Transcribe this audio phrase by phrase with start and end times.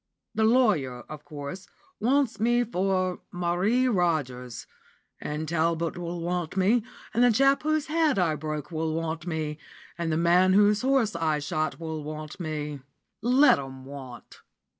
[0.33, 1.67] The lawyer, of course,
[1.99, 4.65] wants me for Marie Rogers;
[5.19, 9.59] and Talbot will want me; and the chap whose head I broke will want me;
[9.99, 12.79] and the man whose horse I shot will want me.
[13.21, 14.39] Let 'em want!"